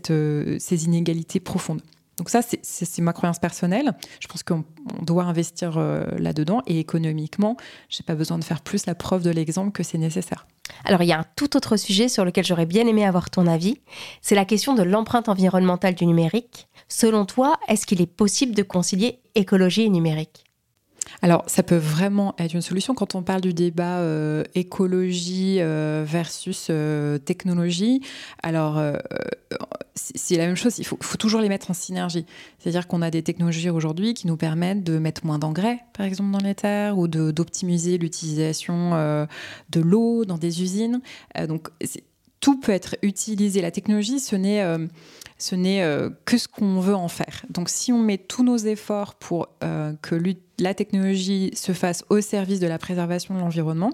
euh, 0.09 0.57
ces 0.59 0.85
inégalités 0.85 1.39
profondes. 1.39 1.81
Donc 2.17 2.29
ça, 2.29 2.41
c'est 2.41 3.01
ma 3.01 3.13
croyance 3.13 3.39
personnelle. 3.39 3.93
Je 4.19 4.27
pense 4.27 4.43
qu'on 4.43 4.65
doit 5.01 5.23
investir 5.23 5.79
là-dedans 5.79 6.61
et 6.67 6.77
économiquement, 6.77 7.55
j'ai 7.87 8.03
pas 8.03 8.13
besoin 8.13 8.37
de 8.37 8.43
faire 8.43 8.59
plus 8.59 8.87
la 8.87 8.93
preuve 8.93 9.23
de 9.23 9.29
l'exemple 9.29 9.71
que 9.71 9.83
c'est 9.83 9.97
nécessaire. 9.97 10.45
Alors 10.83 11.01
il 11.01 11.07
y 11.07 11.13
a 11.13 11.19
un 11.19 11.25
tout 11.37 11.55
autre 11.55 11.77
sujet 11.77 12.09
sur 12.09 12.25
lequel 12.25 12.43
j'aurais 12.43 12.65
bien 12.65 12.85
aimé 12.87 13.05
avoir 13.05 13.29
ton 13.29 13.47
avis, 13.47 13.77
c'est 14.21 14.35
la 14.35 14.43
question 14.43 14.75
de 14.75 14.83
l'empreinte 14.83 15.29
environnementale 15.29 15.95
du 15.95 16.05
numérique. 16.05 16.67
Selon 16.89 17.25
toi, 17.25 17.57
est-ce 17.69 17.85
qu'il 17.85 18.01
est 18.01 18.05
possible 18.05 18.53
de 18.53 18.63
concilier 18.63 19.19
écologie 19.35 19.83
et 19.83 19.89
numérique? 19.89 20.48
Alors, 21.21 21.43
ça 21.47 21.63
peut 21.63 21.75
vraiment 21.75 22.33
être 22.37 22.53
une 22.53 22.61
solution 22.61 22.93
quand 22.93 23.15
on 23.15 23.23
parle 23.23 23.41
du 23.41 23.53
débat 23.53 23.99
euh, 23.99 24.43
écologie 24.55 25.57
euh, 25.59 26.03
versus 26.05 26.67
euh, 26.69 27.17
technologie. 27.17 28.01
Alors, 28.43 28.81
c'est 29.95 30.37
la 30.37 30.45
même 30.45 30.55
chose, 30.55 30.77
il 30.79 30.85
faut, 30.85 30.97
toujours 31.17 31.41
les 31.41 31.49
mettre 31.49 31.71
en 31.71 31.73
synergie. 31.73 32.25
C'est-à-dire 32.57 32.87
qu'on 32.87 33.01
a 33.01 33.11
des 33.11 33.23
technologies 33.23 33.69
aujourd'hui 33.69 34.13
qui 34.13 34.27
nous 34.27 34.37
permettent 34.37 34.83
de 34.83 34.97
mettre 34.97 35.25
moins 35.25 35.39
d'engrais, 35.39 35.79
par 35.93 36.05
exemple, 36.05 36.31
dans 36.31 36.45
les 36.45 36.55
terres, 36.55 36.97
ou 36.97 37.07
d'optimiser 37.07 37.97
l'utilisation 37.97 38.91
de 39.69 39.79
l'eau 39.79 40.25
dans 40.25 40.37
des 40.37 40.61
usines. 40.61 41.01
donc, 41.47 41.69
tout 42.39 42.59
peut 42.59 42.71
être 42.71 42.95
utilisé. 43.01 43.61
La 43.61 43.71
technologie, 43.71 44.19
ce 44.19 44.35
n'est 44.35 44.61
n'est 45.55 45.83
euh, 45.83 46.09
que 46.25 46.37
ce 46.37 46.47
qu'on 46.47 46.79
veut 46.79 46.95
en 46.95 47.07
faire. 47.07 47.45
Donc 47.49 47.69
si 47.69 47.93
on 47.93 47.99
met 47.99 48.17
tous 48.17 48.43
nos 48.43 48.57
efforts 48.57 49.15
pour 49.15 49.47
euh, 49.63 49.93
que 50.01 50.15
la 50.59 50.73
technologie 50.73 51.51
se 51.55 51.71
fasse 51.71 52.03
au 52.09 52.21
service 52.21 52.59
de 52.59 52.67
la 52.67 52.77
préservation 52.77 53.33
de 53.35 53.39
l'environnement, 53.39 53.91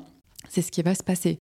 c'est 0.56 0.62
ce 0.62 0.72
qui 0.72 0.82
va 0.82 0.96
se 0.96 1.04
passer. 1.04 1.40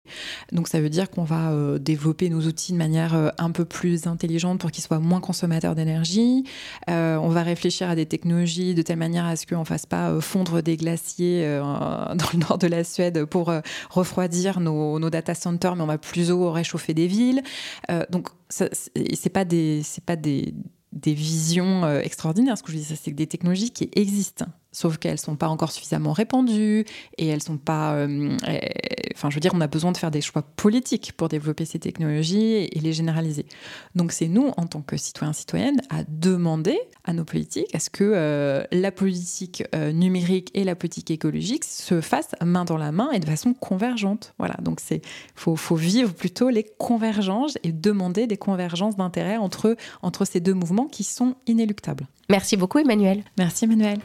Donc 0.50 0.66
ça 0.66 0.80
veut 0.80 0.90
dire 0.90 1.08
qu'on 1.08 1.22
va 1.22 1.52
euh, 1.52 1.78
développer 1.78 2.28
nos 2.30 2.40
outils 2.40 2.72
de 2.72 2.78
manière 2.78 3.14
euh, 3.14 3.28
un 3.38 3.52
peu 3.52 3.64
plus 3.64 4.08
intelligente 4.08 4.58
pour 4.58 4.72
qu'ils 4.72 4.82
soient 4.82 4.98
moins 4.98 5.20
consommateurs 5.20 5.76
d'énergie. 5.76 6.44
Euh, 6.90 7.16
on 7.16 7.28
va 7.28 7.44
réfléchir 7.44 7.88
à 7.88 7.94
des 7.94 8.06
technologies 8.06 8.74
de 8.74 8.82
telle 8.82 8.98
manière 8.98 9.24
à 9.24 9.36
ce 9.36 9.46
qu'on 9.46 9.60
ne 9.60 9.64
fasse 9.64 9.86
pas 9.86 10.20
fondre 10.20 10.62
des 10.62 10.76
glaciers 10.76 11.58
dans 11.60 12.30
le 12.32 12.38
nord 12.38 12.58
de 12.58 12.66
la 12.66 12.82
Suède 12.82 13.24
pour 13.24 13.52
refroidir 13.90 14.58
nos, 14.58 15.10
data 15.10 15.34
centers, 15.34 15.76
mais 15.76 15.82
on 15.82 15.86
va 15.86 15.98
plus 15.98 16.30
haut 16.30 16.50
réchauffer 16.50 16.94
des 16.94 17.06
villes. 17.06 17.42
donc 18.10 18.28
c'est 18.48 19.32
pas 19.32 19.44
des 19.44 19.82
pas 20.06 20.16
des 20.16 20.54
visions 21.04 21.88
extraordinaires. 22.00 22.58
Ce 22.58 22.62
que 22.62 22.72
je 22.72 22.78
dis, 22.78 22.84
c'est 22.84 23.12
des 23.12 23.26
technologies 23.26 23.70
qui 23.70 23.90
existent 23.94 24.46
sauf 24.74 24.98
qu'elles 24.98 25.18
sont 25.18 25.36
pas 25.36 25.48
encore 25.48 25.72
suffisamment 25.72 26.12
répandues 26.12 26.84
et 27.16 27.28
elles 27.28 27.42
sont 27.42 27.56
pas. 27.56 27.94
Euh, 27.94 28.36
enfin, 29.14 29.30
je 29.30 29.36
veux 29.36 29.40
dire, 29.40 29.52
on 29.54 29.60
a 29.60 29.66
besoin 29.66 29.92
de 29.92 29.96
faire 29.96 30.10
des 30.10 30.20
choix 30.20 30.42
politiques 30.42 31.12
pour 31.16 31.28
développer 31.28 31.64
ces 31.64 31.78
technologies 31.78 32.68
et 32.70 32.80
les 32.80 32.92
généraliser. 32.92 33.46
Donc, 33.94 34.12
c'est 34.12 34.28
nous, 34.28 34.50
en 34.56 34.66
tant 34.66 34.82
que 34.82 34.96
citoyens 34.96 35.32
citoyennes, 35.32 35.80
à 35.88 36.02
demander 36.08 36.78
à 37.04 37.12
nos 37.12 37.24
politiques 37.24 37.74
à 37.74 37.78
ce 37.78 37.88
que 37.88 38.04
euh, 38.04 38.64
la 38.72 38.90
politique 38.90 39.62
euh, 39.74 39.92
numérique 39.92 40.50
et 40.54 40.64
la 40.64 40.74
politique 40.74 41.10
écologique 41.10 41.64
se 41.64 42.00
fassent 42.00 42.34
main 42.44 42.64
dans 42.64 42.76
la 42.76 42.92
main 42.92 43.10
et 43.12 43.20
de 43.20 43.26
façon 43.26 43.54
convergente. 43.54 44.34
Voilà. 44.38 44.56
Donc, 44.60 44.80
c'est 44.80 45.02
faut, 45.36 45.56
faut 45.56 45.76
vivre 45.76 46.12
plutôt 46.12 46.50
les 46.50 46.64
convergences 46.64 47.56
et 47.62 47.72
demander 47.72 48.26
des 48.26 48.36
convergences 48.36 48.96
d'intérêts 48.96 49.36
entre 49.36 49.76
entre 50.02 50.24
ces 50.24 50.40
deux 50.40 50.54
mouvements 50.54 50.86
qui 50.86 51.04
sont 51.04 51.36
inéluctables. 51.46 52.06
Merci 52.28 52.56
beaucoup, 52.56 52.78
Emmanuel. 52.78 53.22
Merci, 53.38 53.64
Emmanuel. 53.64 54.00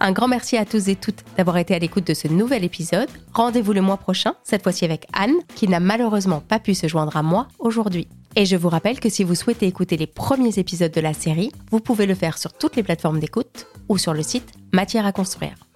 Un 0.00 0.12
grand 0.12 0.28
merci 0.28 0.56
à 0.56 0.64
tous 0.64 0.88
et 0.88 0.94
toutes 0.94 1.24
d'avoir 1.36 1.56
été 1.56 1.74
à 1.74 1.78
l'écoute 1.78 2.06
de 2.06 2.14
ce 2.14 2.28
nouvel 2.28 2.64
épisode. 2.64 3.08
Rendez-vous 3.34 3.72
le 3.72 3.80
mois 3.80 3.96
prochain, 3.96 4.34
cette 4.44 4.62
fois-ci 4.62 4.84
avec 4.84 5.06
Anne, 5.12 5.34
qui 5.56 5.66
n'a 5.66 5.80
malheureusement 5.80 6.40
pas 6.40 6.60
pu 6.60 6.74
se 6.74 6.86
joindre 6.86 7.16
à 7.16 7.22
moi 7.22 7.48
aujourd'hui. 7.58 8.06
Et 8.36 8.46
je 8.46 8.56
vous 8.56 8.68
rappelle 8.68 9.00
que 9.00 9.08
si 9.08 9.24
vous 9.24 9.34
souhaitez 9.34 9.66
écouter 9.66 9.96
les 9.96 10.06
premiers 10.06 10.58
épisodes 10.58 10.92
de 10.92 11.00
la 11.00 11.14
série, 11.14 11.50
vous 11.72 11.80
pouvez 11.80 12.06
le 12.06 12.14
faire 12.14 12.38
sur 12.38 12.52
toutes 12.52 12.76
les 12.76 12.84
plateformes 12.84 13.18
d'écoute 13.18 13.66
ou 13.88 13.98
sur 13.98 14.14
le 14.14 14.22
site 14.22 14.52
Matière 14.72 15.06
à 15.06 15.12
construire. 15.12 15.67